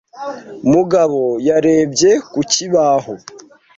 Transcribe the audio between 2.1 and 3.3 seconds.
ku kibaho